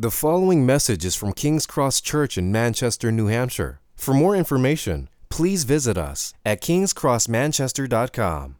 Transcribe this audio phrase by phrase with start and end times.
[0.00, 3.80] The following message is from King's Cross Church in Manchester, New Hampshire.
[3.96, 8.56] For more information, please visit us at kingscrossmanchester.com.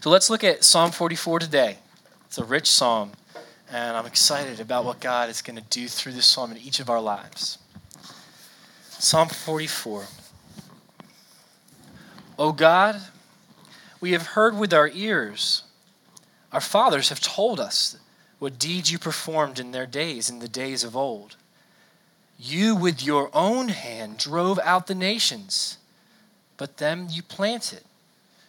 [0.00, 1.76] So let's look at Psalm 44 today.
[2.24, 3.12] It's a rich psalm,
[3.70, 6.80] and I'm excited about what God is going to do through this psalm in each
[6.80, 7.58] of our lives.
[8.98, 10.06] Psalm 44.
[12.36, 13.00] O God,
[14.00, 15.62] we have heard with our ears.
[16.50, 17.96] Our fathers have told us
[18.38, 21.36] what deeds you performed in their days, in the days of old.
[22.38, 25.78] You, with your own hand, drove out the nations,
[26.56, 27.82] but them you planted.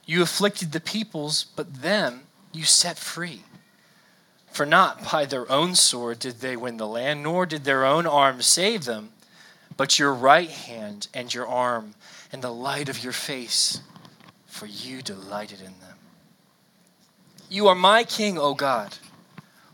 [0.05, 3.43] You afflicted the peoples, but them you set free.
[4.51, 8.05] For not by their own sword did they win the land, nor did their own
[8.05, 9.11] arm save them,
[9.77, 11.93] but your right hand and your arm
[12.31, 13.81] and the light of your face,
[14.47, 15.97] for you delighted in them.
[17.49, 18.97] You are my king, O God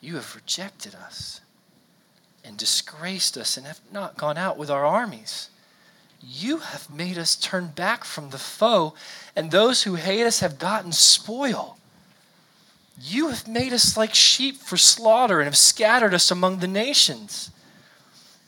[0.00, 1.40] you have rejected us
[2.44, 5.50] and disgraced us and have not gone out with our armies.
[6.22, 8.94] You have made us turn back from the foe,
[9.36, 11.78] and those who hate us have gotten spoil.
[13.00, 17.50] You have made us like sheep for slaughter and have scattered us among the nations.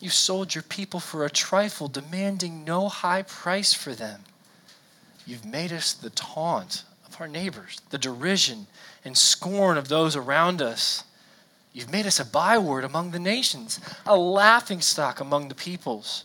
[0.01, 4.23] You sold your people for a trifle, demanding no high price for them.
[5.27, 8.67] You've made us the taunt of our neighbors, the derision
[9.05, 11.05] and scorn of those around us.
[11.73, 16.25] You've made us a byword among the nations, a laughing stock among the peoples.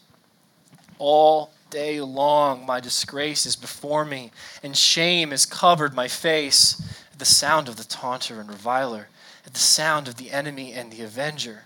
[0.98, 4.32] All day long, my disgrace is before me,
[4.64, 6.82] and shame has covered my face
[7.12, 9.10] at the sound of the taunter and reviler,
[9.46, 11.64] at the sound of the enemy and the avenger.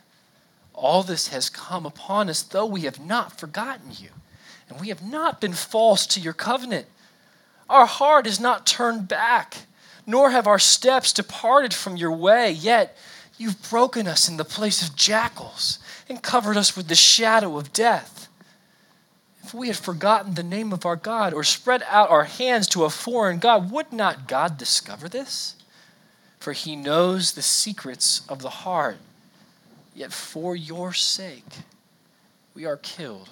[0.74, 4.10] All this has come upon us, though we have not forgotten you,
[4.68, 6.88] and we have not been false to your covenant.
[7.70, 9.58] Our heart is not turned back,
[10.06, 12.98] nor have our steps departed from your way, yet
[13.40, 15.80] You've broken us in the place of jackals
[16.10, 18.28] and covered us with the shadow of death.
[19.42, 22.84] If we had forgotten the name of our God or spread out our hands to
[22.84, 25.56] a foreign God, would not God discover this?
[26.38, 28.98] For he knows the secrets of the heart.
[29.96, 31.60] Yet for your sake,
[32.54, 33.30] we are killed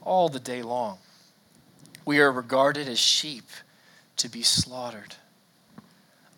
[0.00, 0.98] all the day long.
[2.06, 3.44] We are regarded as sheep
[4.16, 5.16] to be slaughtered.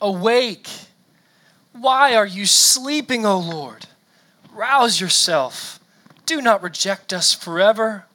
[0.00, 0.68] Awake!
[1.80, 3.86] Why are you sleeping, O Lord?
[4.52, 5.78] Rouse yourself.
[6.24, 8.06] Do not reject us forever.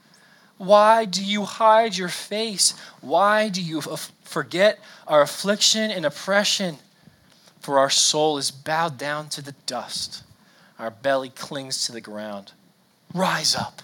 [0.57, 2.73] Why do you hide your face?
[3.01, 3.81] Why do you
[4.23, 6.77] forget our affliction and oppression?
[7.59, 10.23] For our soul is bowed down to the dust,
[10.79, 12.53] our belly clings to the ground.
[13.13, 13.83] Rise up,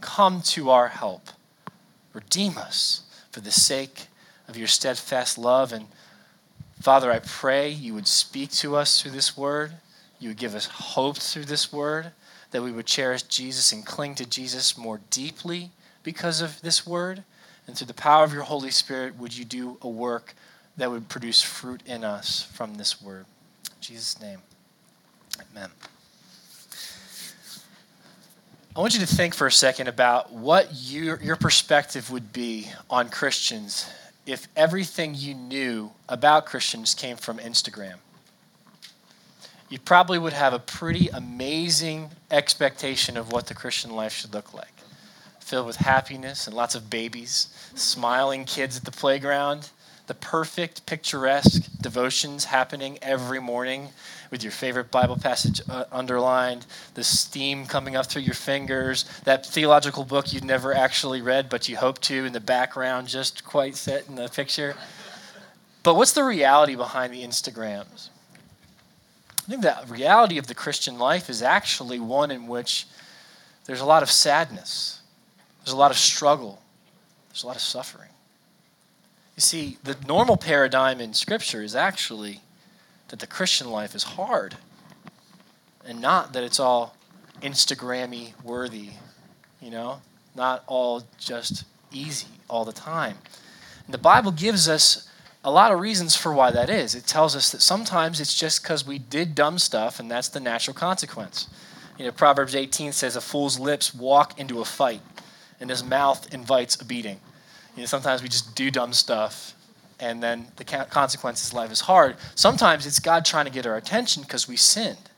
[0.00, 1.28] come to our help.
[2.12, 4.06] Redeem us for the sake
[4.48, 5.86] of your steadfast love and
[6.82, 9.74] Father, I pray you would speak to us through this word.
[10.18, 12.10] You would give us hope through this word,
[12.50, 15.70] that we would cherish Jesus and cling to Jesus more deeply
[16.02, 17.22] because of this word.
[17.68, 20.34] And through the power of your Holy Spirit, would you do a work
[20.76, 23.26] that would produce fruit in us from this word?
[23.66, 24.40] In Jesus' name,
[25.52, 25.70] amen.
[28.74, 32.72] I want you to think for a second about what your, your perspective would be
[32.90, 33.88] on Christians
[34.26, 37.96] if everything you knew about Christians came from Instagram.
[39.68, 44.52] You probably would have a pretty amazing expectation of what the Christian life should look
[44.52, 44.68] like
[45.40, 49.70] filled with happiness and lots of babies, smiling kids at the playground,
[50.12, 53.88] the perfect, picturesque devotions happening every morning
[54.30, 59.46] with your favorite Bible passage uh, underlined, the steam coming up through your fingers, that
[59.46, 63.74] theological book you'd never actually read, but you hope to in the background, just quite
[63.74, 64.74] set in the picture.
[65.82, 68.10] But what's the reality behind the Instagrams?
[69.38, 72.86] I think the reality of the Christian life is actually one in which
[73.64, 75.00] there's a lot of sadness,
[75.64, 76.60] there's a lot of struggle,
[77.30, 78.10] there's a lot of suffering.
[79.36, 82.40] You see, the normal paradigm in Scripture is actually
[83.08, 84.56] that the Christian life is hard
[85.86, 86.96] and not that it's all
[87.40, 88.90] Instagrammy worthy,
[89.60, 90.00] you know,
[90.34, 93.16] not all just easy all the time.
[93.86, 95.08] And the Bible gives us
[95.44, 96.94] a lot of reasons for why that is.
[96.94, 100.40] It tells us that sometimes it's just because we did dumb stuff and that's the
[100.40, 101.48] natural consequence.
[101.98, 105.02] You know, Proverbs 18 says, A fool's lips walk into a fight,
[105.60, 107.20] and his mouth invites a beating.
[107.76, 109.54] You know, sometimes we just do dumb stuff,
[109.98, 112.16] and then the consequences of life is hard.
[112.34, 115.10] Sometimes it's God trying to get our attention because we sinned,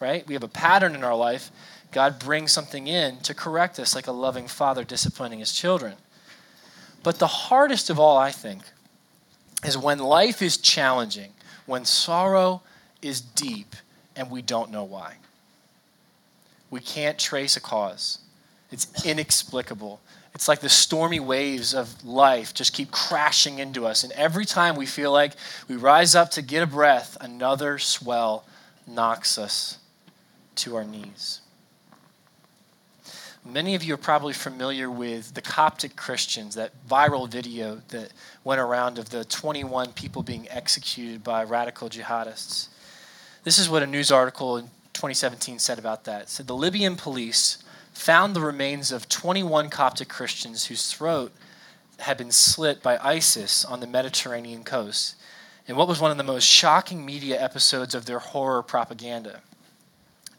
[0.00, 0.26] right?
[0.26, 1.50] We have a pattern in our life.
[1.92, 5.94] God brings something in to correct us, like a loving father disciplining his children.
[7.02, 8.62] But the hardest of all, I think,
[9.64, 11.32] is when life is challenging,
[11.66, 12.62] when sorrow
[13.00, 13.76] is deep,
[14.16, 15.16] and we don't know why.
[16.70, 18.18] We can't trace a cause.
[18.74, 20.00] It's inexplicable.
[20.34, 24.02] It's like the stormy waves of life just keep crashing into us.
[24.02, 25.34] And every time we feel like
[25.68, 28.44] we rise up to get a breath, another swell
[28.84, 29.78] knocks us
[30.56, 31.40] to our knees.
[33.44, 38.12] Many of you are probably familiar with the Coptic Christians, that viral video that
[38.42, 42.70] went around of the 21 people being executed by radical jihadists.
[43.44, 46.22] This is what a news article in 2017 said about that.
[46.22, 47.58] It said the Libyan police
[47.94, 51.32] found the remains of 21 Coptic Christians whose throat
[52.00, 55.14] had been slit by ISIS on the Mediterranean coast
[55.66, 59.40] in what was one of the most shocking media episodes of their horror propaganda.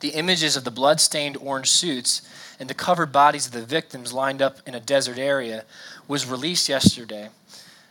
[0.01, 2.21] The images of the blood-stained orange suits
[2.59, 5.63] and the covered bodies of the victims lined up in a desert area
[6.07, 7.29] was released yesterday.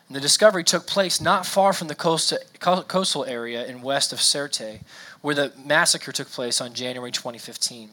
[0.07, 4.83] And the discovery took place not far from the coastal area in west of Sirte,
[5.23, 7.91] where the massacre took place on January 2015.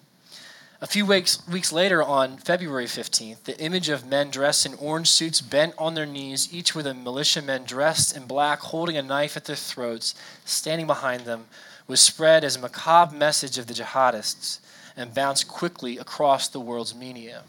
[0.84, 5.12] A few weeks, weeks later, on February 15th, the image of men dressed in orange
[5.12, 9.38] suits bent on their knees, each with a militiaman dressed in black holding a knife
[9.38, 11.46] at their throats, standing behind them,
[11.86, 14.60] was spread as a macabre message of the jihadists
[14.98, 17.44] and bounced quickly across the world's media.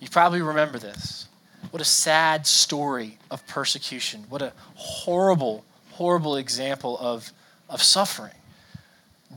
[0.00, 1.28] You probably remember this.
[1.70, 4.24] What a sad story of persecution.
[4.30, 7.30] What a horrible, horrible example of,
[7.68, 8.32] of suffering.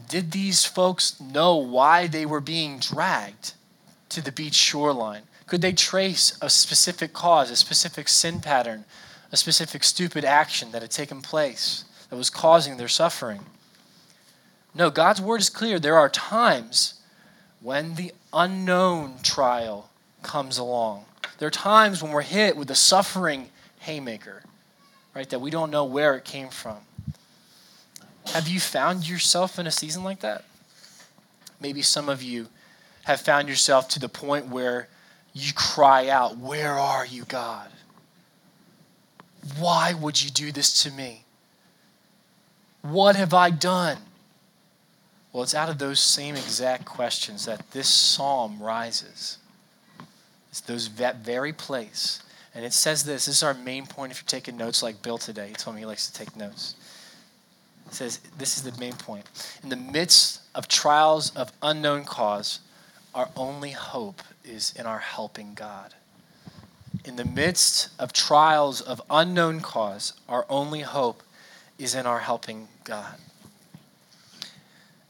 [0.07, 3.53] Did these folks know why they were being dragged
[4.09, 5.23] to the beach shoreline?
[5.47, 8.85] Could they trace a specific cause, a specific sin pattern,
[9.31, 13.41] a specific stupid action that had taken place that was causing their suffering?
[14.73, 15.79] No, God's word is clear.
[15.79, 16.95] There are times
[17.61, 19.89] when the unknown trial
[20.21, 21.05] comes along.
[21.37, 23.49] There are times when we're hit with the suffering
[23.79, 24.43] haymaker,
[25.15, 26.77] right, that we don't know where it came from.
[28.27, 30.43] Have you found yourself in a season like that?
[31.59, 32.47] Maybe some of you
[33.03, 34.87] have found yourself to the point where
[35.33, 37.69] you cry out, Where are you, God?
[39.59, 41.25] Why would you do this to me?
[42.81, 43.97] What have I done?
[45.31, 49.37] Well, it's out of those same exact questions that this psalm rises.
[50.49, 52.21] It's those that very place.
[52.53, 53.25] And it says this.
[53.25, 55.49] This is our main point if you're taking notes like Bill today.
[55.49, 56.75] He told me he likes to take notes.
[57.91, 59.25] Says this is the main point.
[59.63, 62.59] In the midst of trials of unknown cause,
[63.13, 65.93] our only hope is in our helping God.
[67.05, 71.23] In the midst of trials of unknown cause, our only hope
[71.77, 73.15] is in our helping God.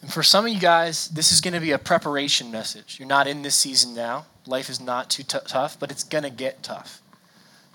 [0.02, 2.98] And for some of you guys, this is going to be a preparation message.
[3.00, 4.26] You're not in this season now.
[4.46, 7.02] Life is not too t- tough, but it's going to get tough.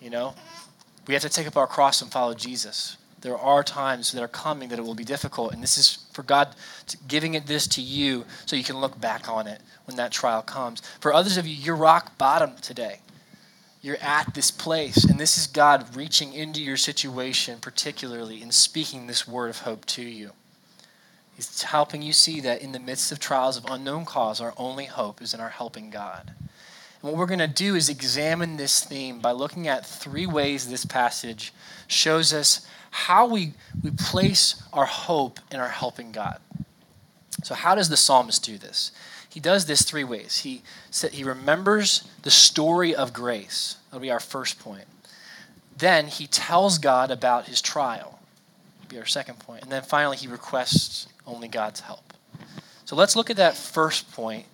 [0.01, 0.35] You know,
[1.09, 2.97] we have to take up our cross and follow Jesus.
[3.21, 6.23] There are times that are coming that it will be difficult, and this is for
[6.23, 6.55] God
[7.07, 10.43] giving it this to you so you can look back on it when that trial
[10.43, 10.81] comes.
[11.01, 13.01] For others of you, you're rock bottom today.
[13.83, 19.07] You're at this place, and this is God reaching into your situation, particularly in speaking
[19.07, 20.33] this word of hope to you.
[21.35, 24.85] He's helping you see that in the midst of trials of unknown cause, our only
[24.85, 26.35] hope is in our helping God.
[27.03, 30.69] And what we're going to do is examine this theme by looking at three ways
[30.69, 31.53] this passage
[31.87, 36.41] shows us how we, we place our hope in our helping God.
[37.43, 38.93] So, how does the psalmist do this?
[39.29, 40.39] He does this three ways.
[40.39, 40.63] He,
[41.13, 43.77] he remembers the story of grace.
[43.87, 44.85] That'll be our first point.
[45.79, 48.19] Then he tells God about his trial.
[48.77, 49.63] That'll be our second point.
[49.63, 52.13] And then finally, he requests only God's help.
[52.85, 54.47] So let's look at that first point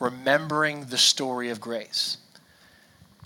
[0.00, 2.16] remembering the story of grace.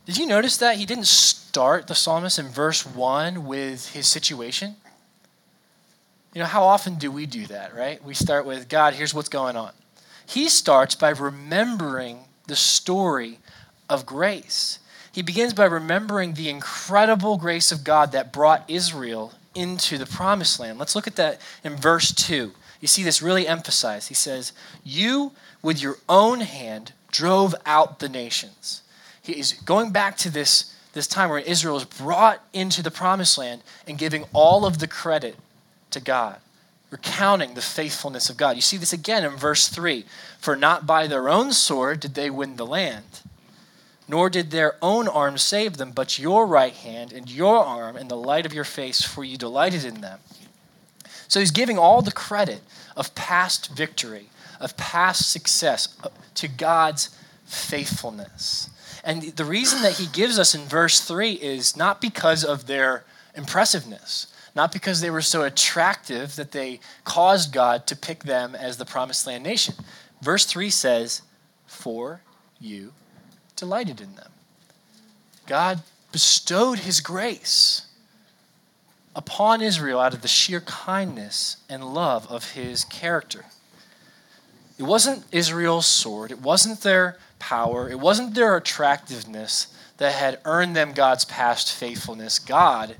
[0.04, 4.76] Did you notice that he didn't start the psalmist in verse 1 with his situation?
[6.34, 8.04] You know, how often do we do that, right?
[8.04, 9.72] We start with, God, here's what's going on.
[10.26, 13.38] He starts by remembering the story
[13.88, 14.80] of grace.
[15.12, 20.58] He begins by remembering the incredible grace of God that brought Israel into the promised
[20.58, 20.78] land.
[20.78, 22.52] Let's look at that in verse 2
[22.84, 24.08] you see this really emphasized.
[24.08, 24.52] He says,
[24.84, 28.82] You with your own hand drove out the nations.
[29.22, 33.38] He is going back to this, this time where Israel was brought into the promised
[33.38, 35.36] land and giving all of the credit
[35.92, 36.40] to God.
[36.90, 38.54] recounting the faithfulness of God.
[38.54, 40.04] You see this again in verse 3
[40.38, 43.22] For not by their own sword did they win the land,
[44.06, 48.10] nor did their own arm save them, but your right hand and your arm and
[48.10, 50.18] the light of your face, for you delighted in them.
[51.28, 52.60] So he's giving all the credit
[52.96, 54.28] of past victory,
[54.60, 58.70] of past success uh, to God's faithfulness.
[59.02, 63.04] And the reason that he gives us in verse 3 is not because of their
[63.34, 68.76] impressiveness, not because they were so attractive that they caused God to pick them as
[68.76, 69.74] the promised land nation.
[70.22, 71.22] Verse 3 says,
[71.66, 72.22] For
[72.60, 72.92] you
[73.56, 74.30] delighted in them.
[75.46, 77.86] God bestowed his grace
[79.16, 83.44] upon Israel out of the sheer kindness and love of his character.
[84.78, 89.68] It wasn't Israel's sword, it wasn't their power, it wasn't their attractiveness
[89.98, 92.38] that had earned them God's past faithfulness.
[92.38, 92.96] God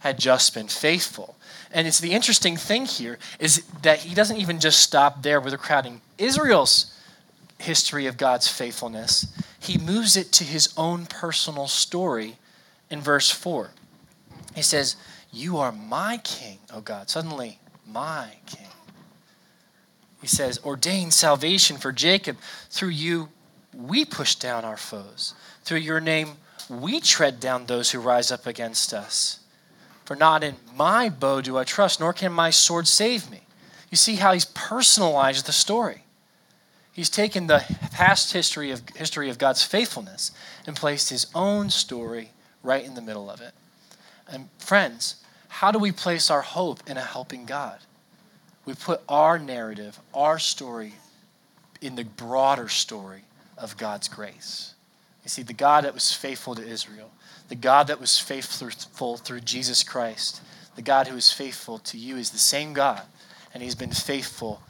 [0.00, 1.36] had just been faithful.
[1.72, 5.54] And it's the interesting thing here is that he doesn't even just stop there with
[5.54, 6.96] a crowding Israel's
[7.58, 9.26] history of God's faithfulness.
[9.58, 12.36] He moves it to his own personal story
[12.88, 13.70] in verse 4.
[14.54, 14.96] He says,
[15.32, 17.08] You are my king, O God.
[17.08, 18.66] Suddenly, my king.
[20.20, 22.36] He says, Ordain salvation for Jacob.
[22.68, 23.28] Through you,
[23.74, 25.34] we push down our foes.
[25.62, 26.32] Through your name,
[26.68, 29.40] we tread down those who rise up against us.
[30.04, 33.42] For not in my bow do I trust, nor can my sword save me.
[33.90, 36.04] You see how he's personalized the story.
[36.92, 40.32] He's taken the past history of, history of God's faithfulness
[40.66, 42.30] and placed his own story
[42.62, 43.52] right in the middle of it.
[44.28, 45.19] And friends,
[45.50, 47.80] how do we place our hope in a helping God?
[48.64, 50.94] We put our narrative, our story,
[51.82, 53.24] in the broader story
[53.58, 54.74] of God's grace.
[55.24, 57.10] You see, the God that was faithful to Israel,
[57.48, 60.40] the God that was faithful through Jesus Christ,
[60.76, 63.02] the God who is faithful to you is the same God,
[63.52, 64.62] and He's been faithful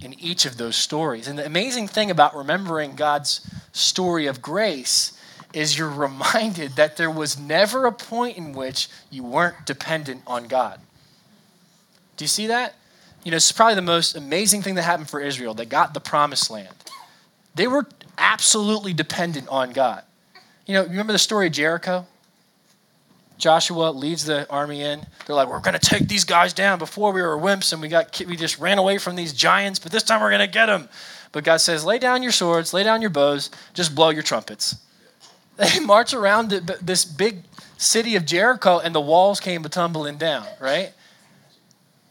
[0.00, 1.26] in each of those stories.
[1.26, 5.17] And the amazing thing about remembering God's story of grace
[5.52, 10.46] is you're reminded that there was never a point in which you weren't dependent on
[10.46, 10.80] God.
[12.16, 12.74] Do you see that?
[13.24, 15.54] You know, it's probably the most amazing thing that happened for Israel.
[15.54, 16.74] They got the promised land.
[17.54, 17.86] They were
[18.16, 20.02] absolutely dependent on God.
[20.66, 22.06] You know, remember the story of Jericho?
[23.38, 25.06] Joshua leads the army in.
[25.26, 26.78] They're like, "We're going to take these guys down.
[26.78, 29.92] Before we were wimps and we got we just ran away from these giants, but
[29.92, 30.88] this time we're going to get them."
[31.30, 34.76] But God says, "Lay down your swords, lay down your bows, just blow your trumpets."
[35.74, 37.42] They march around this big
[37.76, 40.46] city of Jericho, and the walls came tumbling down.
[40.60, 40.92] Right?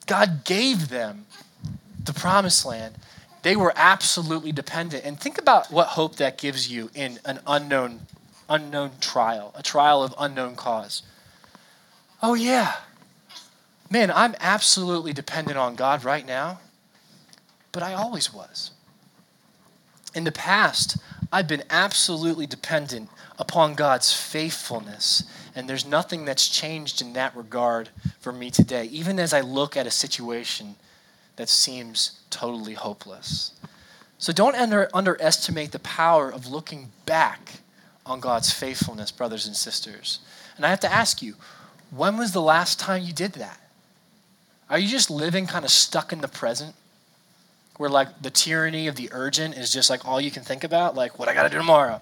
[0.05, 1.25] God gave them
[2.03, 2.95] the promised land.
[3.43, 5.05] They were absolutely dependent.
[5.05, 8.01] And think about what hope that gives you in an unknown
[8.49, 11.03] unknown trial, a trial of unknown cause.
[12.21, 12.75] Oh, yeah.
[13.89, 16.59] Man, I'm absolutely dependent on God right now,
[17.71, 18.71] but I always was.
[20.15, 20.97] In the past,
[21.31, 25.23] I've been absolutely dependent upon God's faithfulness,
[25.55, 27.89] and there's nothing that's changed in that regard
[28.19, 30.75] for me today, even as I look at a situation
[31.35, 33.51] that seems totally hopeless.
[34.17, 37.59] So don't under, underestimate the power of looking back
[38.05, 40.19] on God's faithfulness, brothers and sisters.
[40.55, 41.35] And I have to ask you,
[41.91, 43.59] when was the last time you did that?
[44.69, 46.75] Are you just living kind of stuck in the present?
[47.77, 50.95] Where like the tyranny of the urgent is just like all you can think about,
[50.95, 52.01] like what I got to do tomorrow.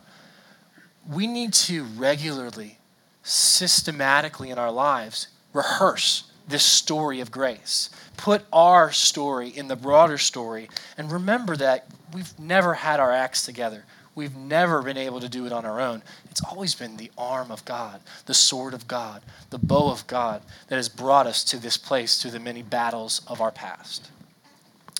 [1.09, 2.79] We need to regularly,
[3.23, 7.89] systematically in our lives, rehearse this story of grace.
[8.17, 13.45] Put our story in the broader story and remember that we've never had our acts
[13.45, 13.85] together.
[14.13, 16.01] We've never been able to do it on our own.
[16.31, 20.41] It's always been the arm of God, the sword of God, the bow of God
[20.67, 24.09] that has brought us to this place through the many battles of our past.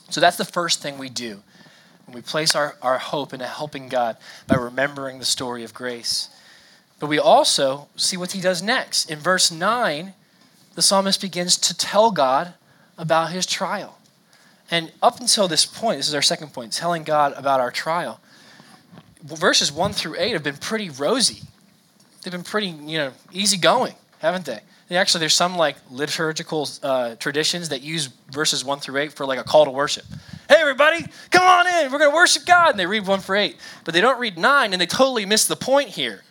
[0.10, 1.42] So that's the first thing we do
[2.06, 5.74] when we place our, our hope in a helping God by remembering the story of
[5.74, 6.30] grace.
[7.00, 9.10] But we also see what he does next.
[9.10, 10.14] In verse 9,
[10.76, 12.54] the psalmist begins to tell God
[12.98, 14.00] about his trial.
[14.72, 18.20] And up until this point, this is our second point, telling God about our trial
[19.26, 21.42] verses 1 through 8 have been pretty rosy.
[22.24, 24.60] They've been pretty, you know, easygoing, haven't they?
[24.90, 29.26] And actually, there's some like liturgical uh, traditions that use verses 1 through 8 for
[29.26, 30.06] like a call to worship.
[30.48, 31.92] Hey, everybody, come on in.
[31.92, 32.72] We're going to worship God.
[32.72, 33.56] And they read 1 for 8.
[33.84, 36.24] But they don't read 9, and they totally miss the point here,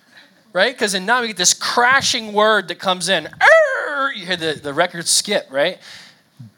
[0.53, 0.75] right?
[0.75, 3.29] Because in 9, we get this crashing word that comes in.
[4.15, 5.79] You hear the, the record skip, right?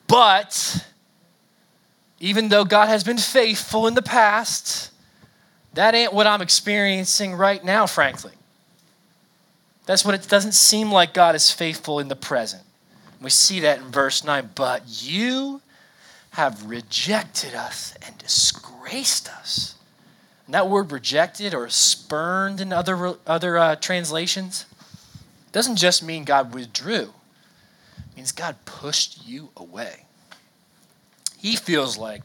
[0.07, 0.87] But
[2.21, 4.91] even though God has been faithful in the past,
[5.75, 8.33] that ain't what I'm experiencing right now, frankly.
[9.87, 12.63] That's what it doesn't seem like God is faithful in the present.
[13.23, 14.51] We see that in verse 9.
[14.55, 15.63] But you
[16.37, 19.75] have rejected us and disgraced us.
[20.45, 24.67] And that word rejected or spurned in other, other uh, translations
[25.53, 27.15] doesn't just mean God withdrew,
[27.99, 30.05] it means God pushed you away.
[31.39, 32.25] He feels like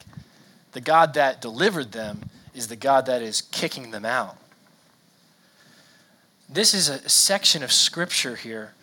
[0.74, 4.36] the God that delivered them is the God that is kicking them out.
[6.50, 8.74] This is a section of scripture here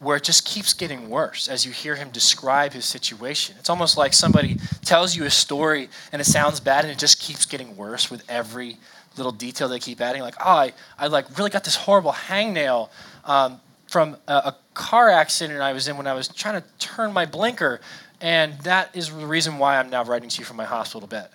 [0.00, 3.56] where it just keeps getting worse as you hear him describe his situation.
[3.58, 7.20] It's almost like somebody tells you a story and it sounds bad and it just
[7.20, 8.76] keeps getting worse with every
[9.16, 10.22] little detail they keep adding.
[10.22, 12.90] Like, oh, I, I like really got this horrible hangnail
[13.24, 17.12] um, from a, a car accident I was in when I was trying to turn
[17.12, 17.80] my blinker,
[18.20, 21.28] and that is the reason why I'm now writing to you from my hospital bed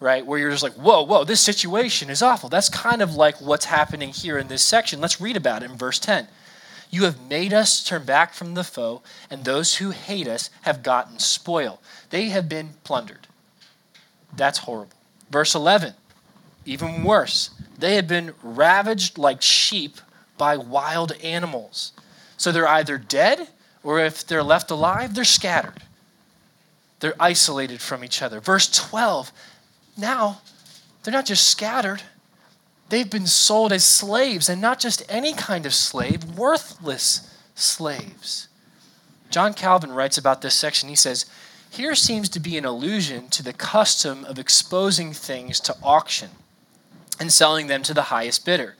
[0.00, 0.24] right?
[0.24, 2.48] Where you're just like, whoa, whoa, this situation is awful.
[2.48, 5.00] That's kind of like what's happening here in this section.
[5.00, 6.28] Let's read about it in verse 10.
[6.90, 10.82] You have made us turn back from the foe, and those who hate us have
[10.82, 11.80] gotten spoil.
[12.10, 13.26] They have been plundered.
[14.34, 14.96] That's horrible.
[15.30, 15.94] Verse 11,
[16.64, 17.50] even worse.
[17.78, 19.98] They have been ravaged like sheep
[20.38, 21.92] by wild animals.
[22.36, 23.48] So they're either dead,
[23.82, 25.82] or if they're left alive, they're scattered.
[27.00, 28.40] They're isolated from each other.
[28.40, 29.30] Verse 12,
[29.96, 30.40] now
[31.02, 32.02] they're not just scattered,
[32.88, 38.48] They've been sold as slaves, and not just any kind of slave, worthless slaves.
[39.30, 40.88] John Calvin writes about this section.
[40.88, 41.26] He says,
[41.70, 46.30] Here seems to be an allusion to the custom of exposing things to auction
[47.20, 48.76] and selling them to the highest bidder.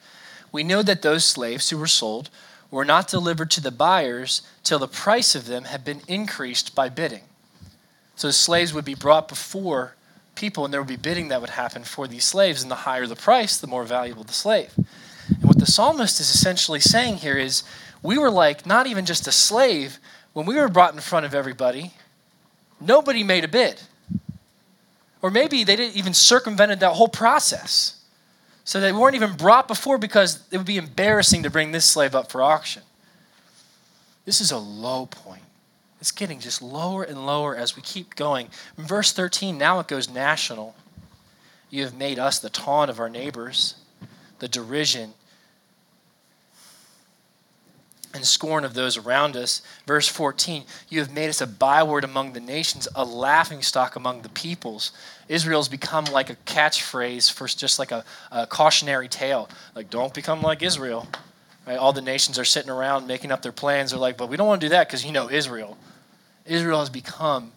[0.53, 2.31] We know that those slaves who were sold
[2.71, 6.89] were not delivered to the buyers till the price of them had been increased by
[6.89, 7.25] bidding.
[8.17, 9.95] So the slaves would be brought before
[10.39, 13.07] people, and there would be bidding that would happen for these slaves, and the higher
[13.07, 14.73] the price, the more valuable the slave.
[14.77, 17.65] And what the psalmist is essentially saying here is
[18.03, 19.99] we were like not even just a slave,
[20.33, 21.93] when we were brought in front of everybody,
[22.81, 23.83] nobody made a bid.
[25.21, 27.97] Or maybe they didn't even circumvented that whole process.
[28.65, 32.15] So they weren't even brought before because it would be embarrassing to bring this slave
[32.15, 32.83] up for auction.
[34.25, 35.43] This is a low point.
[36.01, 38.49] It's getting just lower and lower as we keep going.
[38.77, 40.77] In verse 13, now it goes national.
[41.71, 43.75] You have made us the taunt of our neighbors,
[44.39, 45.15] the derision
[48.15, 49.61] and scorn of those around us.
[49.87, 54.23] Verse 14, you have made us a byword among the nations, a laughing stock among
[54.23, 54.93] the peoples.
[55.29, 59.49] Israel's become like a catchphrase for just like a, a cautionary tale.
[59.75, 61.07] Like, don't become like Israel.
[61.67, 61.77] Right?
[61.77, 63.91] All the nations are sitting around making up their plans.
[63.91, 65.77] They're like, but we don't want to do that because you know Israel.
[66.49, 67.53] Israel has become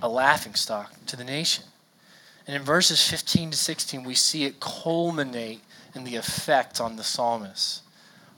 [0.00, 1.64] a laughing stock to the nation.
[2.46, 5.62] And in verses 15 to 16, we see it culminate
[5.94, 7.82] in the effect on the psalmist.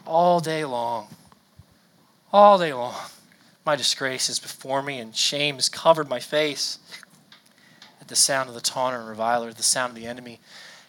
[0.07, 1.09] All day long,
[2.33, 2.95] all day long,
[3.65, 6.79] my disgrace is before me, and shame has covered my face
[8.01, 10.39] at the sound of the taunter and reviler, the sound of the enemy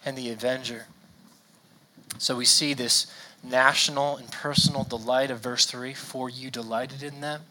[0.06, 0.86] and the avenger.
[2.18, 3.12] So we see this
[3.42, 7.42] national and personal delight of verse 3 for you delighted in them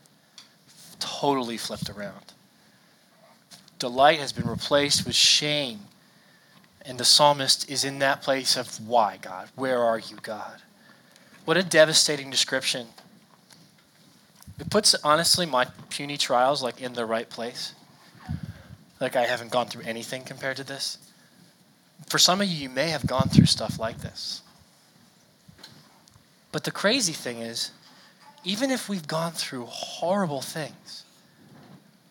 [1.00, 2.34] totally flipped around.
[3.80, 5.80] Delight has been replaced with shame.
[6.86, 9.50] And the psalmist is in that place of why, God?
[9.56, 10.62] Where are you, God?
[11.46, 12.88] What a devastating description.
[14.60, 17.74] It puts, honestly, my puny trials like in the right place.
[19.00, 20.98] Like I haven't gone through anything compared to this.
[22.08, 24.42] For some of you, you may have gone through stuff like this.
[26.52, 27.72] But the crazy thing is,
[28.44, 31.04] even if we've gone through horrible things,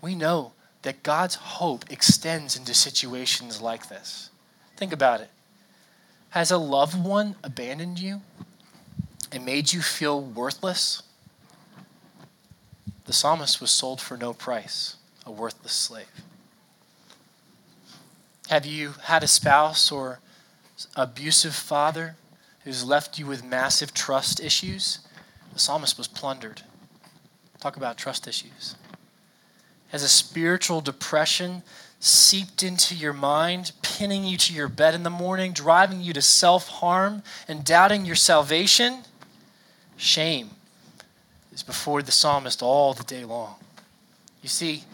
[0.01, 4.31] we know that God's hope extends into situations like this.
[4.77, 5.31] Think about it.
[6.31, 8.21] Has a loved one abandoned you
[9.33, 11.03] and made you feel worthless?
[13.07, 16.07] The psalmist was sold for no price, a worthless slave.
[18.49, 20.21] Have you had a spouse or
[20.95, 22.17] abusive father
[22.65, 25.01] who's left you with massive trust issues?
[25.57, 26.61] The psalmist was plundered.
[27.61, 28.77] Talk about trust issues.
[29.89, 31.63] Has a spiritual depression
[31.99, 36.21] seeped into your mind, pinning you to your bed in the morning, driving you to
[36.21, 38.99] self harm and doubting your salvation?
[39.97, 40.51] Shame
[41.55, 43.55] is before the psalmist all the day long.
[44.43, 44.85] You see,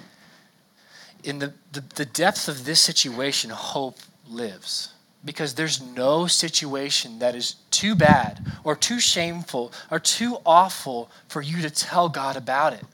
[1.24, 3.98] in the, the, the depth of this situation, hope
[4.30, 4.92] lives
[5.24, 11.42] because there's no situation that is too bad or too shameful or too awful for
[11.42, 12.84] you to tell God about it.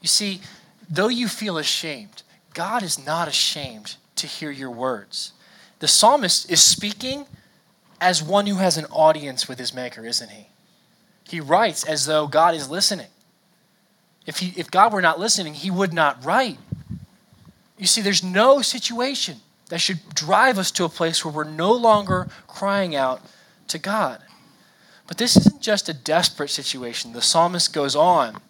[0.00, 0.40] You see,
[0.88, 2.22] though you feel ashamed,
[2.52, 5.32] God is not ashamed to hear your words.
[5.80, 7.26] The psalmist is speaking
[8.00, 10.46] as one who has an audience with his maker, isn't he?
[11.28, 13.08] He writes as though God is listening.
[14.26, 16.58] If, he, if God were not listening, he would not write.
[17.78, 19.38] You see, there's no situation
[19.70, 23.20] that should drive us to a place where we're no longer crying out
[23.68, 24.20] to God.
[25.06, 27.12] But this isn't just a desperate situation.
[27.12, 28.40] The psalmist goes on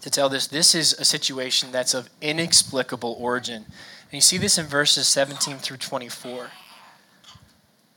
[0.00, 3.64] to tell this this is a situation that's of inexplicable origin.
[3.64, 6.50] And you see this in verses 17 through 24.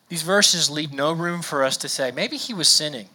[0.09, 3.09] These verses leave no room for us to say, maybe he was sinning.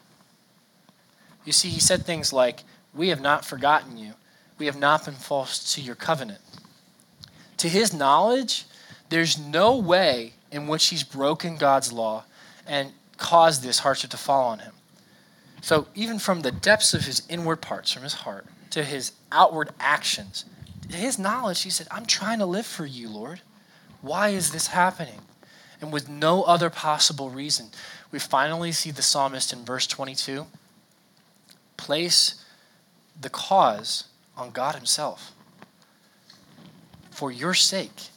[1.44, 2.62] You see, he said things like,
[2.94, 4.14] We have not forgotten you,
[4.58, 6.40] we have not been false to your covenant.
[7.58, 8.64] To his knowledge,
[9.08, 12.24] there's no way in which he's broken God's law
[12.66, 14.72] and caused this hardship to fall on him.
[15.60, 19.70] So, even from the depths of his inward parts, from his heart, to his outward
[19.80, 20.44] actions,
[20.90, 23.40] to his knowledge, he said, I'm trying to live for you, Lord.
[24.02, 25.20] Why is this happening?
[25.80, 27.68] And with no other possible reason,
[28.10, 30.46] we finally see the psalmist in verse 22
[31.76, 32.44] place
[33.20, 34.04] the cause
[34.36, 35.32] on God Himself.
[37.10, 38.08] For your sake,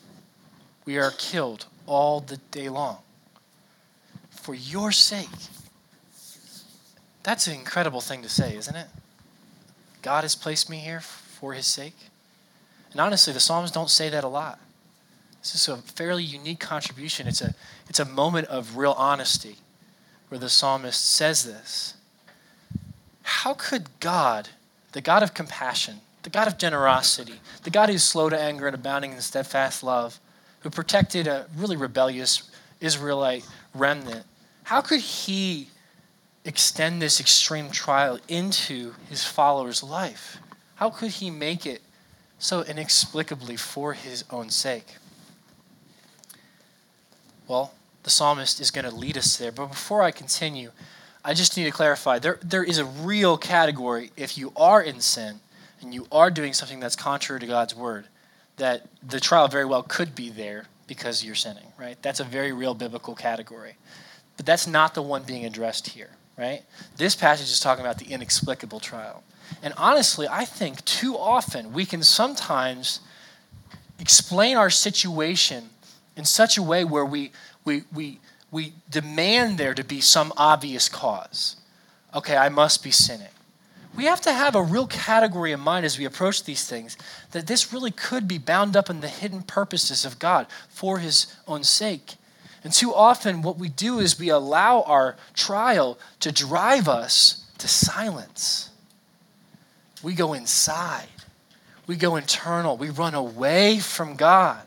[0.85, 2.99] we are killed all the day long.
[4.47, 5.27] For your sake.
[7.23, 8.87] That's an incredible thing to say, isn't it?
[10.01, 11.97] God has placed me here for His sake.
[12.93, 14.61] And honestly, the Psalms don't say that a lot.
[15.41, 17.27] This is a fairly unique contribution.
[17.27, 17.55] It's a,
[17.89, 19.57] it's a moment of real honesty
[20.29, 21.95] where the psalmist says this.
[23.23, 24.47] How could God,
[24.93, 28.75] the God of compassion, the God of generosity, the God who's slow to anger and
[28.75, 30.21] abounding in steadfast love,
[30.61, 34.23] who protected a really rebellious Israelite remnant,
[34.67, 35.69] how could he
[36.43, 40.39] extend this extreme trial into his followers' life?
[40.75, 41.81] How could he make it
[42.37, 44.97] so inexplicably for his own sake?
[47.47, 47.71] Well,
[48.03, 49.53] the psalmist is going to lead us there.
[49.53, 50.71] But before I continue,
[51.23, 54.99] I just need to clarify there, there is a real category if you are in
[54.99, 55.39] sin
[55.79, 58.07] and you are doing something that's contrary to God's word,
[58.57, 61.97] that the trial very well could be there because you're sinning, right?
[62.01, 63.77] That's a very real biblical category.
[64.37, 66.63] But that's not the one being addressed here, right?
[66.95, 69.23] This passage is talking about the inexplicable trial.
[69.61, 72.99] And honestly, I think too often we can sometimes
[73.99, 75.69] explain our situation
[76.15, 77.31] in such a way where we,
[77.65, 78.19] we, we,
[78.51, 81.57] we demand there to be some obvious cause.
[82.13, 83.27] Okay, I must be sinning.
[83.95, 86.97] We have to have a real category in mind as we approach these things
[87.31, 91.25] that this really could be bound up in the hidden purposes of God for His
[91.47, 92.15] own sake.
[92.63, 97.67] And too often, what we do is we allow our trial to drive us to
[97.67, 98.69] silence.
[100.03, 101.07] We go inside,
[101.87, 104.61] we go internal, we run away from God.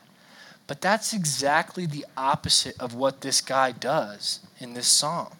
[0.66, 5.32] But that's exactly the opposite of what this guy does in this psalm.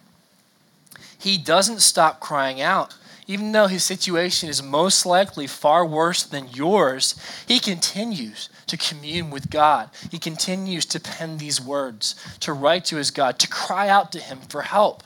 [1.16, 2.96] He doesn't stop crying out.
[3.30, 7.14] Even though his situation is most likely far worse than yours,
[7.46, 9.88] he continues to commune with God.
[10.10, 14.18] He continues to pen these words, to write to his God, to cry out to
[14.18, 15.04] him for help.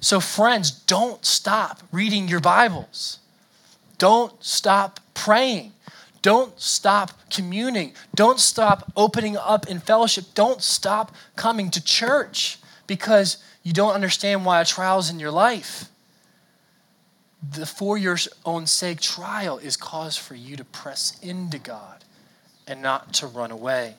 [0.00, 3.18] So, friends, don't stop reading your Bibles.
[3.98, 5.72] Don't stop praying.
[6.22, 7.94] Don't stop communing.
[8.14, 10.26] Don't stop opening up in fellowship.
[10.34, 15.32] Don't stop coming to church because you don't understand why a trial is in your
[15.32, 15.88] life.
[17.50, 22.04] The for your own sake trial is cause for you to press into God
[22.66, 23.94] and not to run away.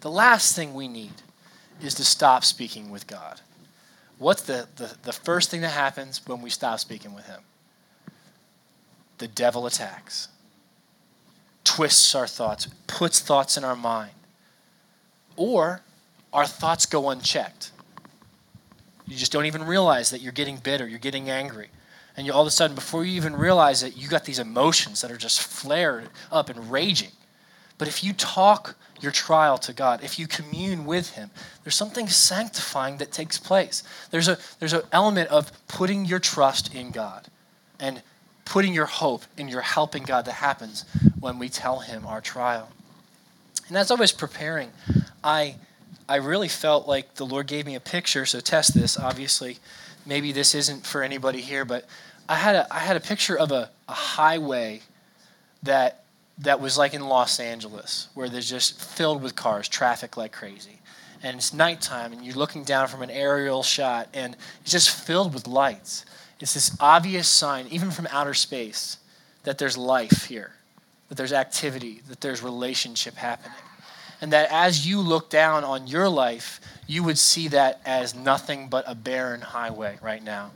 [0.00, 1.12] The last thing we need
[1.80, 3.40] is to stop speaking with God.
[4.18, 7.40] What's the, the, the first thing that happens when we stop speaking with Him?
[9.18, 10.28] The devil attacks
[11.64, 14.12] twists our thoughts, puts thoughts in our mind.
[15.36, 15.82] Or
[16.32, 17.72] our thoughts go unchecked.
[19.06, 21.68] You just don't even realize that you're getting bitter, you're getting angry.
[22.16, 25.02] And you, all of a sudden, before you even realize it, you got these emotions
[25.02, 27.10] that are just flared up and raging.
[27.78, 31.30] But if you talk your trial to God, if you commune with Him,
[31.62, 33.82] there's something sanctifying that takes place.
[34.10, 37.26] There's a there's an element of putting your trust in God
[37.78, 38.02] and
[38.46, 40.86] putting your hope in your helping God that happens
[41.20, 42.70] when we tell Him our trial.
[43.68, 44.70] And as I was preparing,
[45.22, 45.56] I
[46.08, 48.26] I really felt like the Lord gave me a picture.
[48.26, 48.98] So test this.
[48.98, 49.58] Obviously,
[50.04, 51.86] maybe this isn't for anybody here, but
[52.28, 54.82] I had a I had a picture of a, a highway
[55.62, 56.04] that
[56.38, 60.80] that was like in Los Angeles, where there's just filled with cars, traffic like crazy.
[61.22, 65.32] And it's nighttime, and you're looking down from an aerial shot, and it's just filled
[65.32, 66.04] with lights.
[66.40, 68.98] It's this obvious sign, even from outer space,
[69.44, 70.52] that there's life here,
[71.08, 73.56] that there's activity, that there's relationship happening.
[74.20, 78.68] And that as you look down on your life, you would see that as nothing
[78.68, 80.52] but a barren highway right now.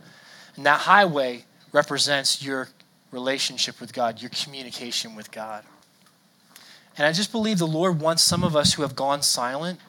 [0.56, 2.68] And that highway represents your
[3.10, 5.64] relationship with God, your communication with God.
[6.96, 9.80] And I just believe the Lord wants some of us who have gone silent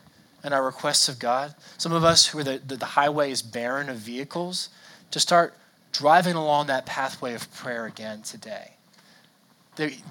[0.43, 3.89] in our requests of God, some of us who the, the, the highway is barren
[3.89, 4.69] of vehicles,
[5.12, 5.55] to start
[5.91, 8.71] driving along that pathway of prayer again today.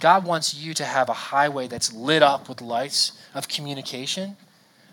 [0.01, 4.37] God wants you to have a highway that's lit up with lights of communication,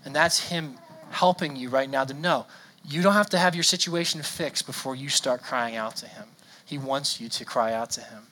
[0.05, 0.77] and that's Him
[1.11, 2.45] helping you right now to know
[2.85, 6.25] you don't have to have your situation fixed before you start crying out to Him.
[6.65, 8.23] He wants you to cry out to Him.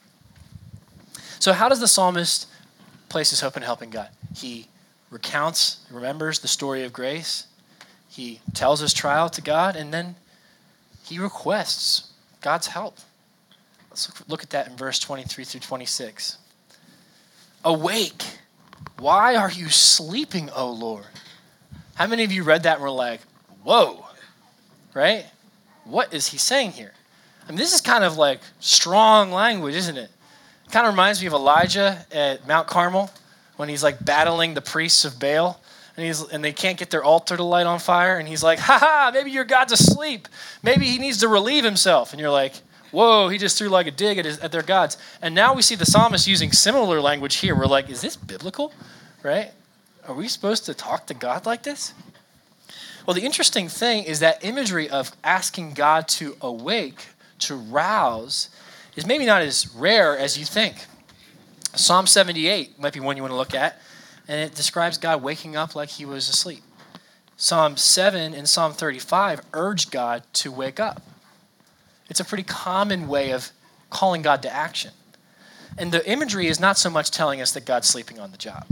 [1.39, 2.47] So, how does the psalmist
[3.09, 4.09] place his hope in helping God?
[4.35, 4.67] He
[5.09, 7.47] recounts, remembers the story of grace,
[8.09, 10.15] he tells his trial to God, and then
[11.03, 12.97] he requests God's help.
[13.95, 16.37] Let's look at that in verse 23 through 26.
[17.63, 18.23] Awake!
[18.99, 21.05] Why are you sleeping, O Lord?
[21.93, 23.21] How many of you read that and were like,
[23.63, 24.05] whoa,
[24.93, 25.25] right?
[25.85, 26.91] What is he saying here?
[27.45, 30.09] I mean, this is kind of like strong language, isn't it?
[30.65, 33.09] It kind of reminds me of Elijah at Mount Carmel
[33.55, 35.61] when he's like battling the priests of Baal.
[35.95, 38.17] And, he's, and they can't get their altar to light on fire.
[38.17, 40.27] And he's like, ha ha, maybe your God's asleep.
[40.61, 42.11] Maybe he needs to relieve himself.
[42.11, 42.55] And you're like,
[42.95, 44.97] whoa, he just threw like a dig at, his, at their gods.
[45.21, 47.55] And now we see the psalmist using similar language here.
[47.55, 48.73] We're like, is this biblical?
[49.21, 49.51] Right?
[50.07, 51.93] Are we supposed to talk to God like this?
[53.05, 57.07] Well, the interesting thing is that imagery of asking God to awake,
[57.39, 58.49] to rouse,
[58.95, 60.75] is maybe not as rare as you think.
[61.75, 63.79] Psalm 78 might be one you want to look at,
[64.27, 66.63] and it describes God waking up like he was asleep.
[67.37, 71.01] Psalm 7 and Psalm 35 urge God to wake up.
[72.09, 73.51] It's a pretty common way of
[73.89, 74.91] calling God to action.
[75.77, 78.65] And the imagery is not so much telling us that God's sleeping on the job.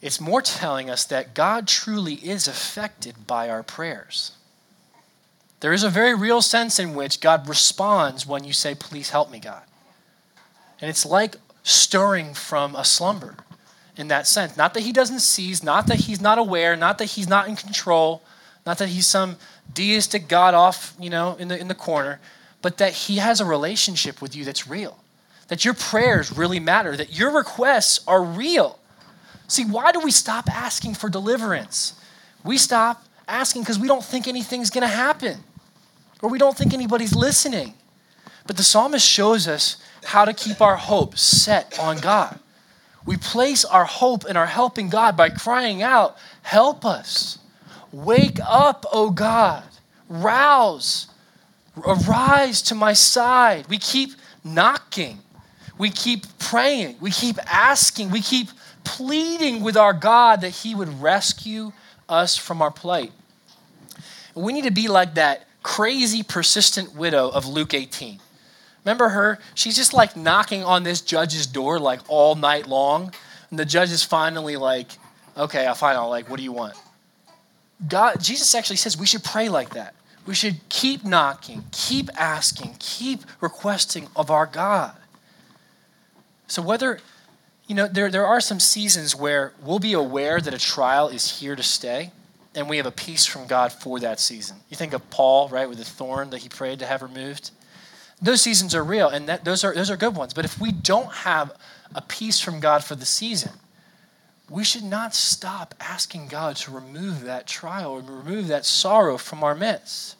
[0.00, 4.32] It's more telling us that God truly is affected by our prayers.
[5.60, 9.30] There is a very real sense in which God responds when you say, Please help
[9.30, 9.62] me, God.
[10.80, 13.36] And it's like stirring from a slumber
[13.96, 14.56] in that sense.
[14.56, 17.56] Not that he doesn't seize, not that he's not aware, not that he's not in
[17.56, 18.22] control,
[18.66, 19.36] not that he's some
[19.72, 22.20] deistic God off, you know, in the, in the corner,
[22.66, 24.98] but that he has a relationship with you that's real.
[25.46, 28.80] That your prayers really matter, that your requests are real.
[29.46, 31.94] See, why do we stop asking for deliverance?
[32.42, 35.44] We stop asking because we don't think anything's going to happen
[36.20, 37.74] or we don't think anybody's listening.
[38.48, 42.36] But the psalmist shows us how to keep our hope set on God.
[43.06, 47.38] We place our hope and our help in God by crying out, Help us.
[47.92, 49.62] Wake up, O God.
[50.08, 51.06] Rouse.
[51.84, 53.66] Arise to my side.
[53.68, 54.10] We keep
[54.44, 55.20] knocking.
[55.78, 56.96] We keep praying.
[57.00, 58.10] We keep asking.
[58.10, 58.48] We keep
[58.84, 61.72] pleading with our God that He would rescue
[62.08, 63.12] us from our plight.
[64.34, 68.20] We need to be like that crazy, persistent widow of Luke 18.
[68.84, 69.38] Remember her?
[69.54, 73.12] She's just like knocking on this judge's door like all night long.
[73.50, 74.92] And the judge is finally like,
[75.36, 76.08] okay, I'll find out.
[76.08, 76.74] Like, what do you want?
[77.86, 79.94] God, Jesus actually says we should pray like that.
[80.26, 84.96] We should keep knocking, keep asking, keep requesting of our God.
[86.48, 87.00] So whether
[87.66, 91.40] you know, there, there are some seasons where we'll be aware that a trial is
[91.40, 92.12] here to stay,
[92.54, 94.58] and we have a peace from God for that season.
[94.70, 97.50] You think of Paul, right, with the thorn that he prayed to have removed.
[98.22, 100.32] Those seasons are real, and that, those, are, those are good ones.
[100.32, 101.52] But if we don't have
[101.94, 103.52] a peace from God for the season,
[104.48, 109.42] we should not stop asking God to remove that trial and remove that sorrow from
[109.42, 110.15] our midst.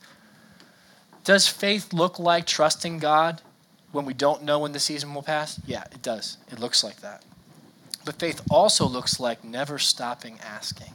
[1.27, 3.43] Does faith look like trusting God
[3.91, 5.61] when we don't know when the season will pass?
[5.67, 6.39] Yeah, it does.
[6.53, 7.25] It looks like that.
[8.05, 10.93] But faith also looks like never stopping asking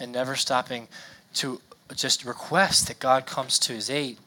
[0.00, 0.88] and never stopping
[1.34, 1.60] to
[1.94, 4.18] just request that God comes to his aid.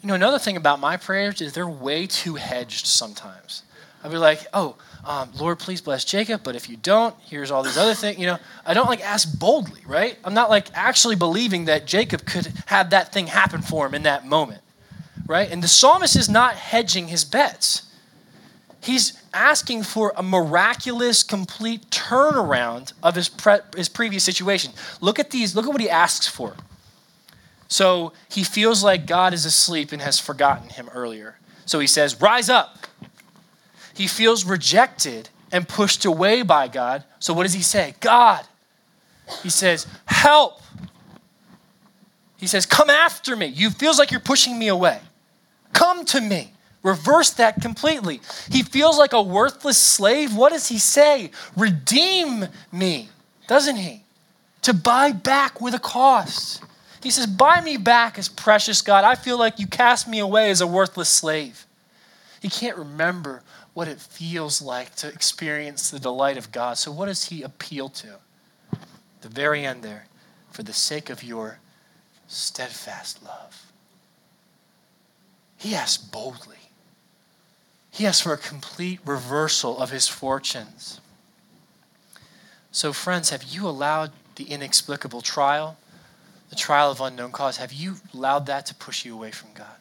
[0.00, 3.64] You know, another thing about my prayers is they're way too hedged sometimes.
[4.04, 7.62] I'll be like, oh, um, Lord, please bless Jacob, but if you don't, here's all
[7.62, 8.18] these other things.
[8.18, 10.18] You know, I don't like ask boldly, right?
[10.22, 14.02] I'm not like actually believing that Jacob could have that thing happen for him in
[14.02, 14.60] that moment,
[15.26, 15.50] right?
[15.50, 17.90] And the psalmist is not hedging his bets.
[18.82, 24.72] He's asking for a miraculous, complete turnaround of his, pre- his previous situation.
[25.00, 26.54] Look at these, look at what he asks for.
[27.68, 31.38] So he feels like God is asleep and has forgotten him earlier.
[31.64, 32.86] So he says, Rise up.
[33.94, 37.04] He feels rejected and pushed away by God.
[37.20, 37.94] So what does he say?
[38.00, 38.44] God.
[39.42, 40.60] He says, Help.
[42.36, 43.46] He says, Come after me.
[43.46, 45.00] You feels like you're pushing me away.
[45.72, 46.52] Come to me.
[46.82, 48.20] Reverse that completely.
[48.50, 50.36] He feels like a worthless slave.
[50.36, 51.30] What does he say?
[51.56, 53.08] Redeem me,
[53.46, 54.02] doesn't he?
[54.62, 56.62] To buy back with a cost.
[57.02, 59.04] He says, Buy me back as precious God.
[59.04, 61.66] I feel like you cast me away as a worthless slave.
[62.42, 63.42] He can't remember
[63.74, 66.78] what it feels like to experience the delight of God.
[66.78, 68.18] So, what does he appeal to?
[69.20, 70.06] The very end there,
[70.50, 71.58] for the sake of your
[72.28, 73.72] steadfast love.
[75.56, 76.56] He asks boldly.
[77.90, 81.00] He asks for a complete reversal of his fortunes.
[82.70, 85.76] So, friends, have you allowed the inexplicable trial,
[86.50, 89.76] the trial of unknown cause, have you allowed that to push you away from God?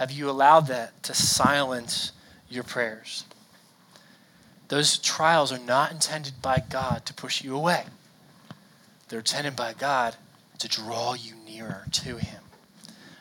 [0.00, 2.12] Have you allowed that to silence
[2.48, 3.26] your prayers?
[4.68, 7.84] Those trials are not intended by God to push you away.
[9.08, 10.16] They're intended by God
[10.58, 12.40] to draw you nearer to Him.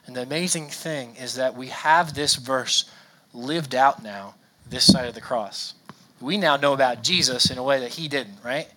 [0.05, 2.89] And the amazing thing is that we have this verse
[3.33, 5.73] lived out now, this side of the cross.
[6.21, 8.69] We now know about Jesus in a way that He didn't, right?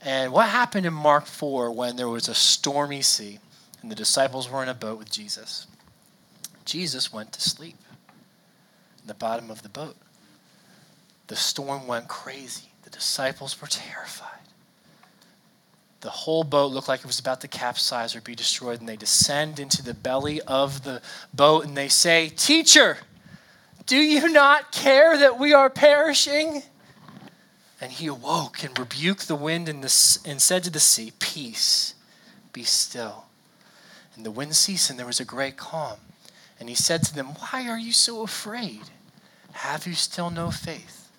[0.00, 3.38] And what happened in Mark 4 when there was a stormy sea
[3.80, 5.68] and the disciples were in a boat with Jesus?
[6.64, 7.76] Jesus went to sleep
[9.00, 9.96] in the bottom of the boat.
[11.26, 12.68] The storm went crazy.
[12.82, 14.28] The disciples were terrified.
[16.02, 18.96] The whole boat looked like it was about to capsize or be destroyed, and they
[18.96, 21.00] descend into the belly of the
[21.32, 22.98] boat and they say, Teacher,
[23.86, 26.62] do you not care that we are perishing?
[27.80, 31.94] And he awoke and rebuked the wind and, the, and said to the sea, Peace,
[32.52, 33.24] be still.
[34.16, 35.98] And the wind ceased, and there was a great calm.
[36.62, 38.82] And he said to them, Why are you so afraid?
[39.50, 41.10] Have you still no faith?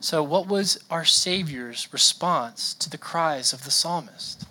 [0.00, 4.44] So, what was our Savior's response to the cries of the psalmist?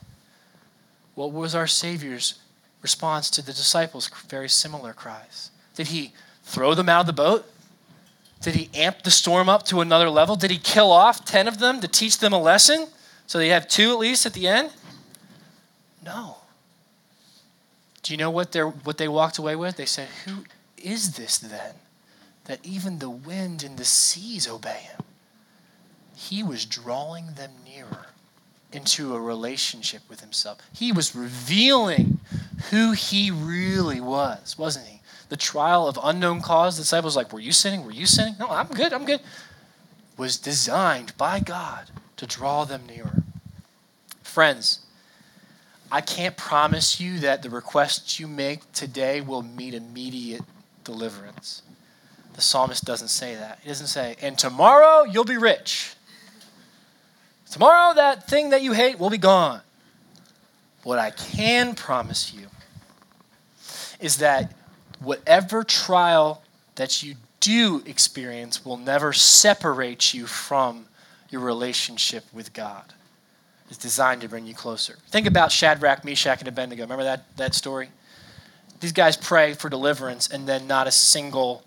[1.13, 2.39] What was our Savior's
[2.81, 5.51] response to the disciples' very similar cries?
[5.75, 6.13] Did he
[6.45, 7.51] throw them out of the boat?
[8.39, 10.37] Did he amp the storm up to another level?
[10.37, 12.87] Did he kill off 10 of them to teach them a lesson
[13.27, 14.71] so they have two at least at the end?
[16.01, 16.37] No.
[18.03, 19.77] Do you know what, they what they walked away with?
[19.77, 20.45] They said, Who
[20.77, 21.75] is this then
[22.45, 25.01] that even the wind and the seas obey him?
[26.15, 28.07] He was drawing them nearer
[28.71, 30.59] into a relationship with himself.
[30.73, 32.19] He was revealing
[32.69, 35.01] who he really was, wasn't he?
[35.31, 37.85] the trial of unknown cause, the disciples like, Were you sinning?
[37.85, 38.35] Were you sinning?
[38.37, 39.21] No, I'm good, I'm good.
[40.17, 43.23] Was designed by God to draw them nearer.
[44.21, 44.79] Friends,
[45.91, 50.43] I can't promise you that the requests you make today will meet immediate
[50.85, 51.63] deliverance.
[52.33, 53.59] The psalmist doesn't say that.
[53.61, 55.93] He doesn't say, and tomorrow you'll be rich.
[57.51, 59.61] Tomorrow that thing that you hate will be gone.
[60.83, 62.47] What I can promise you
[63.99, 64.53] is that
[64.99, 66.41] whatever trial
[66.75, 70.85] that you do experience will never separate you from
[71.29, 72.93] your relationship with God.
[73.71, 74.97] It's designed to bring you closer.
[75.11, 76.83] Think about Shadrach, Meshach, and Abednego.
[76.83, 77.87] Remember that, that story?
[78.81, 81.63] These guys pray for deliverance, and then not a single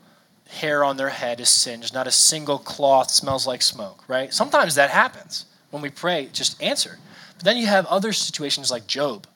[0.50, 4.34] hair on their head is singed, not a single cloth smells like smoke, right?
[4.34, 6.98] Sometimes that happens when we pray, just answer.
[7.36, 9.26] But then you have other situations like Job,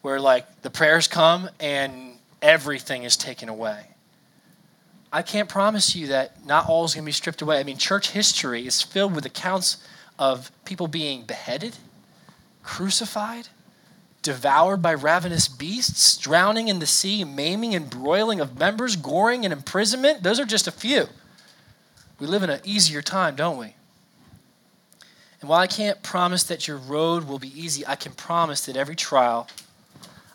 [0.00, 3.88] where like the prayers come and everything is taken away.
[5.12, 7.60] I can't promise you that not all is going to be stripped away.
[7.60, 9.76] I mean, church history is filled with accounts
[10.18, 11.76] of people being beheaded,
[12.62, 13.48] crucified,
[14.22, 19.52] devoured by ravenous beasts, drowning in the sea, maiming and broiling of members, goring and
[19.52, 20.22] imprisonment.
[20.22, 21.06] Those are just a few.
[22.18, 23.74] We live in an easier time, don't we?
[25.40, 28.76] And while I can't promise that your road will be easy, I can promise that
[28.76, 29.48] every trial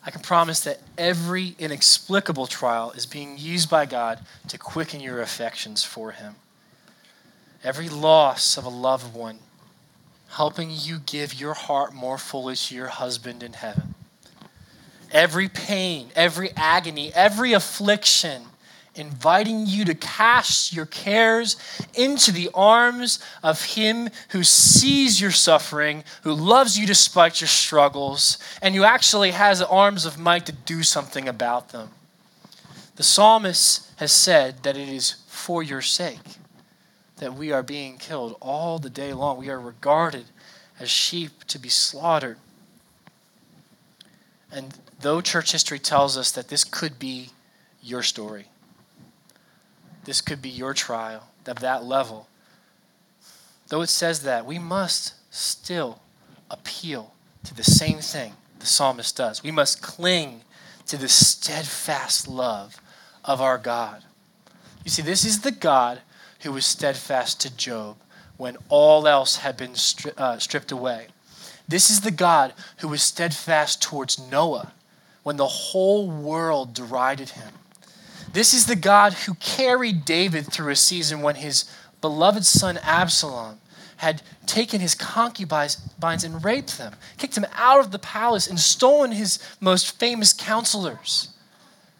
[0.04, 5.22] I can promise that every inexplicable trial is being used by God to quicken your
[5.22, 6.36] affections for Him.
[7.64, 9.40] Every loss of a loved one,
[10.32, 13.94] helping you give your heart more fully to your husband in heaven.
[15.12, 18.44] Every pain, every agony, every affliction
[18.96, 21.56] inviting you to cast your cares
[21.94, 28.38] into the arms of Him who sees your suffering, who loves you despite your struggles,
[28.62, 31.90] and who actually has the arms of might to do something about them.
[32.96, 36.38] The psalmist has said that it is for your sake
[37.22, 39.38] that we are being killed all the day long.
[39.38, 40.26] We are regarded
[40.80, 42.38] as sheep to be slaughtered.
[44.52, 47.30] And though church history tells us that this could be
[47.80, 48.48] your story,
[50.04, 52.28] this could be your trial of that level.
[53.68, 56.02] Though it says that, we must still
[56.50, 57.14] appeal
[57.44, 59.44] to the same thing the psalmist does.
[59.44, 60.42] We must cling
[60.88, 62.82] to the steadfast love
[63.24, 64.04] of our God.
[64.84, 66.02] You see, this is the God
[66.44, 67.98] who was steadfast to Job
[68.38, 71.08] when all else had been stri- uh, stripped away.
[71.68, 74.74] This is the God who was steadfast towards Noah
[75.24, 77.54] when the whole world derided him.
[78.34, 81.66] This is the God who carried David through a season when his
[82.02, 83.60] beloved son Absalom
[83.98, 85.78] had taken his concubines
[86.24, 91.30] and raped them, kicked him out of the palace, and stolen his most famous counselors.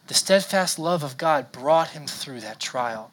[0.08, 3.12] The steadfast love of God brought him through that trial.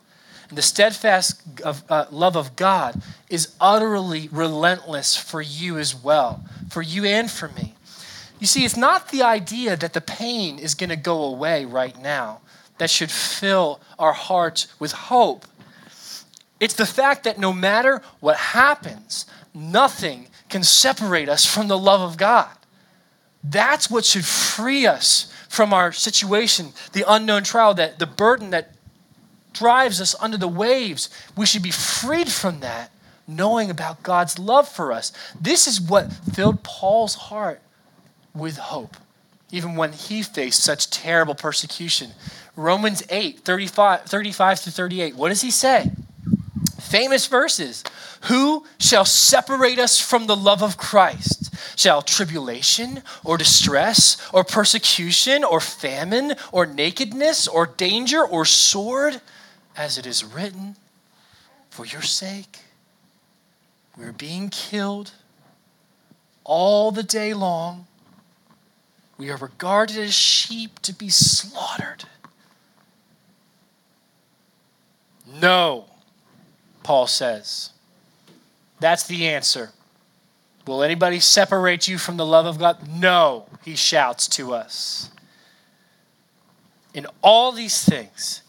[0.51, 6.81] The steadfast of, uh, love of God is utterly relentless for you as well, for
[6.81, 7.75] you and for me.
[8.39, 11.99] You see, it's not the idea that the pain is going to go away right
[12.01, 12.41] now
[12.79, 15.45] that should fill our hearts with hope.
[16.59, 22.01] It's the fact that no matter what happens, nothing can separate us from the love
[22.01, 22.49] of God.
[23.43, 28.71] That's what should free us from our situation, the unknown trial, that the burden that
[29.59, 31.09] drives us under the waves.
[31.35, 32.91] We should be freed from that,
[33.27, 35.11] knowing about God's love for us.
[35.39, 37.61] This is what filled Paul's heart
[38.33, 38.97] with hope,
[39.51, 42.11] even when he faced such terrible persecution.
[42.55, 45.15] Romans 8, 35, 35 to 38.
[45.15, 45.91] What does he say?
[46.89, 47.83] famous verses.
[48.23, 51.53] Who shall separate us from the love of Christ?
[51.77, 59.21] Shall tribulation or distress or persecution or famine or nakedness or danger or sword?
[59.79, 60.75] As it is written,
[61.69, 62.59] for your sake,
[63.97, 65.13] we are being killed
[66.43, 67.87] all the day long.
[69.17, 72.03] We are regarded as sheep to be slaughtered.
[75.41, 75.85] No.
[76.83, 77.69] Paul says.
[78.81, 79.71] That's the answer.
[80.67, 82.85] Will anybody separate you from the love of God?
[82.85, 85.09] No, he shouts to us.
[86.93, 88.41] In all these things,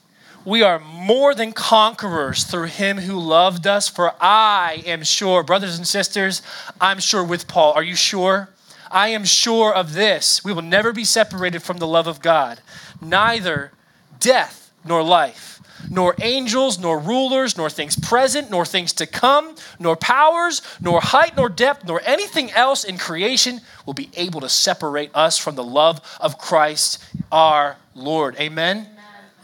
[0.44, 3.88] we are more than conquerors through him who loved us.
[3.88, 6.42] For I am sure, brothers and sisters,
[6.80, 7.72] I'm sure with Paul.
[7.72, 8.48] Are you sure?
[8.90, 10.44] I am sure of this.
[10.44, 12.60] We will never be separated from the love of God,
[13.00, 13.72] neither
[14.18, 15.50] death nor life
[15.88, 21.36] nor angels, nor rulers, nor things present, nor things to come, nor powers, nor height,
[21.36, 25.64] nor depth, nor anything else in creation will be able to separate us from the
[25.64, 28.36] love of Christ our Lord.
[28.38, 28.88] Amen?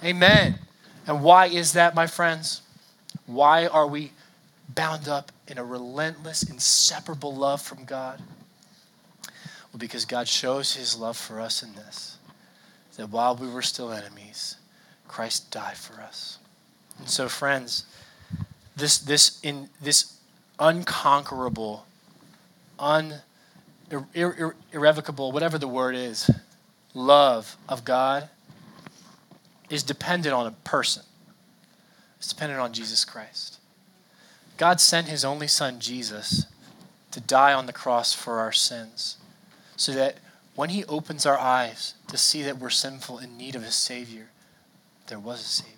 [0.02, 0.16] Amen.
[0.16, 0.65] Amen.
[1.06, 2.62] And why is that, my friends?
[3.26, 4.12] Why are we
[4.68, 8.20] bound up in a relentless, inseparable love from God?
[9.22, 12.18] Well, because God shows his love for us in this
[12.96, 14.56] that while we were still enemies,
[15.06, 16.38] Christ died for us.
[16.98, 17.84] And so, friends,
[18.74, 20.18] this, this, in, this
[20.58, 21.84] unconquerable,
[22.78, 23.16] un,
[23.90, 26.30] ir, ir, irrevocable, whatever the word is,
[26.94, 28.30] love of God
[29.70, 31.02] is dependent on a person.
[32.18, 33.58] It's dependent on Jesus Christ.
[34.56, 36.46] God sent his only son, Jesus,
[37.10, 39.18] to die on the cross for our sins
[39.76, 40.16] so that
[40.54, 44.28] when he opens our eyes to see that we're sinful in need of a Savior,
[45.08, 45.72] there was a Savior.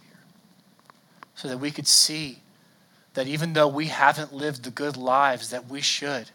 [1.34, 2.38] So that we could see
[3.14, 6.30] that even though we haven't lived the good lives that we should,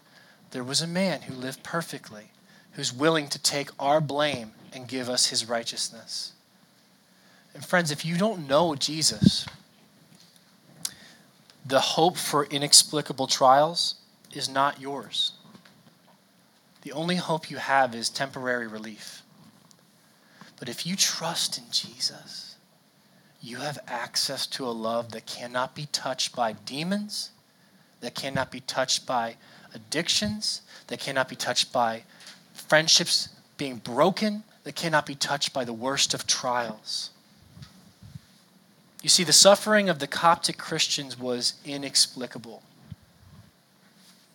[0.51, 2.32] there was a man who lived perfectly,
[2.74, 6.34] who's willing to take our blame and give us his righteousness.
[7.54, 9.45] And friends, if you don't know Jesus,
[11.66, 13.95] the hope for inexplicable trials
[14.34, 15.34] is not yours.
[16.82, 19.22] The only hope you have is temporary relief.
[20.60, 22.56] But if you trust in Jesus,
[23.41, 27.32] you have access to a love that cannot be touched by demons,
[28.01, 29.36] that cannot be touched by
[29.74, 32.04] addictions, that cannot be touched by
[32.54, 37.12] friendships being broken, that cannot be touched by the worst of trials.
[39.04, 42.64] You see, the suffering of the Coptic Christians was inexplicable.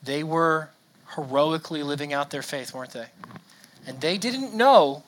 [0.02, 0.68] They were
[1.16, 3.06] heroically living out their faith, weren't they?
[3.86, 5.04] And they didn't know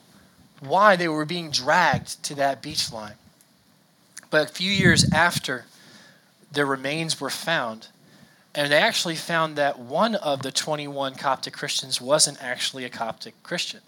[0.59, 3.13] why they were being dragged to that beach line.
[4.31, 5.65] But a few years after
[6.51, 7.89] their remains were found,
[8.55, 13.35] and they actually found that one of the 21 Coptic Christians wasn't actually a Coptic
[13.43, 13.81] Christian.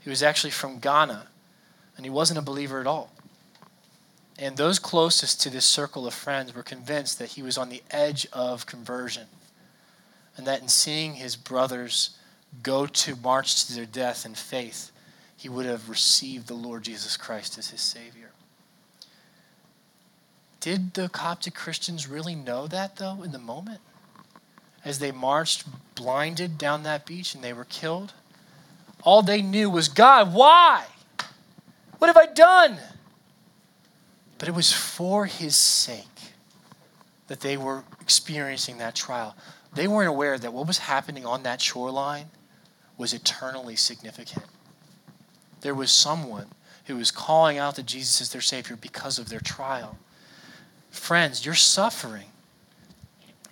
[0.00, 1.26] He was actually from Ghana,
[1.96, 3.12] and he wasn't a believer at all.
[4.38, 7.82] And those closest to this circle of friends were convinced that he was on the
[7.90, 9.26] edge of conversion,
[10.36, 12.10] and that in seeing his brothers
[12.62, 14.90] go to march to their death in faith,
[15.36, 18.30] he would have received the Lord Jesus Christ as his Savior.
[20.60, 23.80] Did the Coptic Christians really know that, though, in the moment?
[24.84, 25.64] As they marched
[25.94, 28.12] blinded down that beach and they were killed?
[29.02, 30.84] All they knew was, God, why?
[31.98, 32.78] What have I done?
[34.38, 36.04] But it was for his sake
[37.28, 39.36] that they were experiencing that trial.
[39.74, 42.26] They weren't aware that what was happening on that shoreline
[42.96, 44.44] was eternally significant.
[45.62, 46.46] There was someone
[46.84, 49.98] who was calling out to Jesus as their Savior because of their trial.
[50.90, 52.28] Friends, your suffering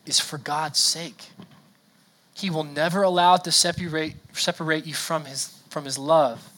[0.06, 1.30] is for God's sake.
[2.34, 6.48] He will never allow it to separate, separate you from his, from his love,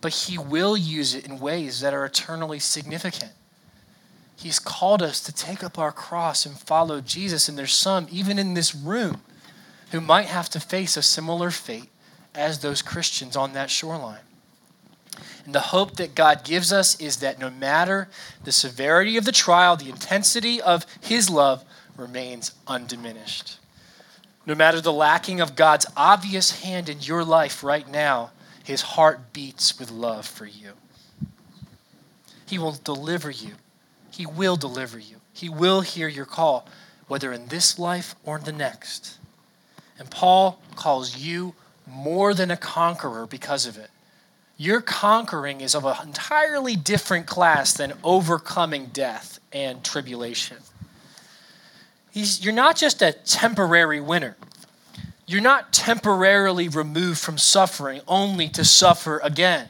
[0.00, 3.32] but He will use it in ways that are eternally significant.
[4.38, 8.38] He's called us to take up our cross and follow Jesus, and there's some, even
[8.38, 9.20] in this room,
[9.90, 11.88] who might have to face a similar fate
[12.36, 14.20] as those Christians on that shoreline.
[15.44, 18.08] And the hope that God gives us is that no matter
[18.44, 21.64] the severity of the trial, the intensity of His love
[21.96, 23.58] remains undiminished.
[24.46, 28.30] No matter the lacking of God's obvious hand in your life right now,
[28.62, 30.74] His heart beats with love for you.
[32.46, 33.54] He will deliver you.
[34.18, 35.20] He will deliver you.
[35.32, 36.66] He will hear your call,
[37.06, 39.16] whether in this life or in the next.
[39.96, 41.54] And Paul calls you
[41.86, 43.90] more than a conqueror because of it.
[44.56, 50.56] Your conquering is of an entirely different class than overcoming death and tribulation.
[52.10, 54.36] He's, you're not just a temporary winner.
[55.28, 59.68] You're not temporarily removed from suffering only to suffer again.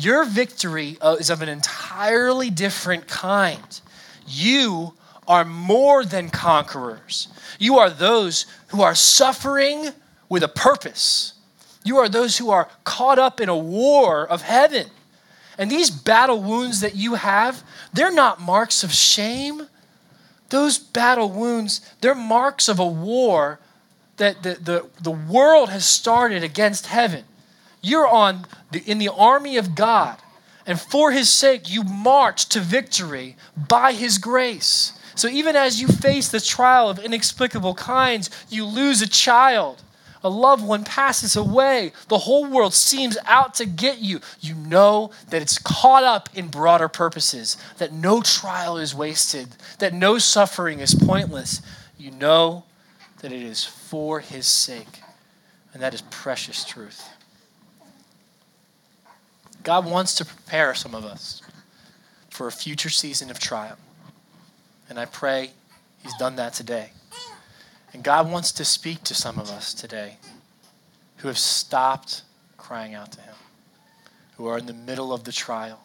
[0.00, 3.80] Your victory uh, is of an entirely different kind.
[4.26, 4.94] You
[5.28, 7.28] are more than conquerors.
[7.58, 9.90] You are those who are suffering
[10.30, 11.34] with a purpose.
[11.84, 14.86] You are those who are caught up in a war of heaven.
[15.58, 19.66] And these battle wounds that you have, they're not marks of shame.
[20.48, 23.60] Those battle wounds, they're marks of a war
[24.16, 27.24] that the, the, the world has started against heaven.
[27.82, 30.18] You're on the, in the army of God,
[30.66, 34.92] and for his sake, you march to victory by his grace.
[35.14, 39.82] So even as you face the trial of inexplicable kinds, you lose a child
[40.22, 45.10] a loved one passes away, the whole world seems out to get you, you know
[45.30, 50.80] that it's caught up in broader purposes, that no trial is wasted, that no suffering
[50.80, 51.62] is pointless.
[51.98, 52.64] You know
[53.20, 55.02] that it is for His sake.
[55.72, 57.08] And that is precious truth.
[59.62, 61.42] God wants to prepare some of us
[62.30, 63.76] for a future season of trial.
[64.88, 65.50] And I pray
[66.02, 66.90] He's done that today.
[67.92, 70.16] And God wants to speak to some of us today
[71.18, 72.22] who have stopped
[72.56, 73.34] crying out to Him,
[74.36, 75.80] who are in the middle of the trial.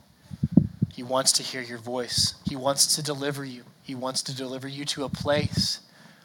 [0.94, 3.64] He wants to hear your voice, He wants to deliver you.
[3.84, 5.80] He wants to deliver you to a place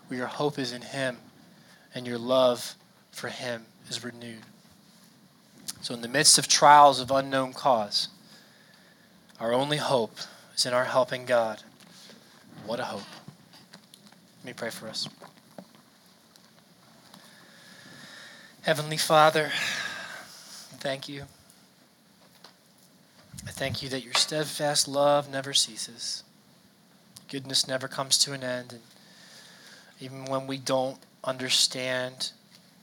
[0.09, 1.18] where your hope is in Him
[1.94, 2.74] and your love
[3.11, 4.46] for Him is renewed.
[5.81, 8.09] So, in the midst of trials of unknown cause,
[9.39, 10.18] our only hope
[10.55, 11.62] is in our helping God.
[12.66, 13.03] What a hope.
[14.41, 15.09] Let me pray for us.
[18.62, 19.51] Heavenly Father,
[20.79, 21.25] thank you.
[23.47, 26.25] I thank you that your steadfast love never ceases.
[27.29, 28.73] Goodness never comes to an end.
[28.73, 28.83] And
[29.99, 32.33] even when we don't understand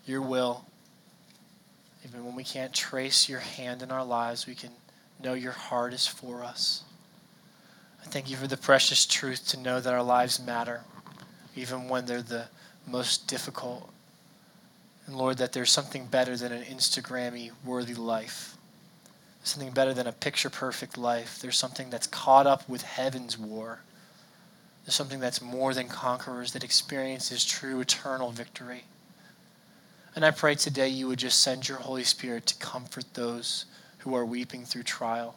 [0.06, 0.66] your will,
[2.08, 4.72] even when we can't trace your hand in our lives, we can
[5.22, 6.84] know your heart is for us.
[8.02, 10.82] I thank you for the precious truth to know that our lives matter,
[11.56, 12.46] even when they're the
[12.86, 13.90] most difficult
[15.08, 18.58] and Lord, that there's something better than an Instagrammy worthy life.
[19.42, 21.40] Something better than a picture perfect life.
[21.42, 23.80] There's something that's caught up with heaven's war.
[24.86, 28.84] There's something that's more than conquerors that experiences true eternal victory.
[30.18, 33.66] And I pray today you would just send your Holy Spirit to comfort those
[34.00, 35.36] who are weeping through trial,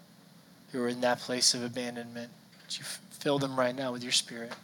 [0.72, 2.30] who are in that place of abandonment.
[2.62, 4.54] That you fill them right now with your Spirit.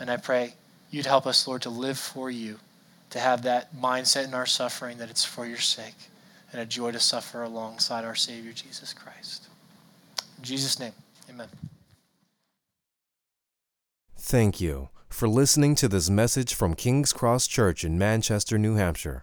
[0.00, 0.54] And I pray
[0.90, 2.58] you'd help us, Lord, to live for you
[3.10, 5.94] to have that mindset in our suffering that it's for your sake
[6.50, 9.46] and a joy to suffer alongside our Savior Jesus Christ.
[10.38, 10.92] In Jesus' name,
[11.30, 11.46] amen.
[14.18, 19.22] Thank you for listening to this message from King's Cross Church in Manchester, New Hampshire.